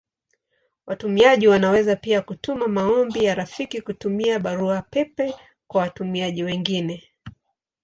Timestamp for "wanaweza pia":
1.47-2.21